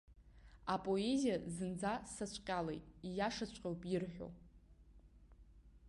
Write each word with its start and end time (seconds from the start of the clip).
Апоезиа 0.73 1.37
зынӡа 1.55 1.93
сацәҟьалеит, 2.13 2.83
ииашаҵәҟьоуп 3.07 3.81
ирҳәо. 3.93 4.27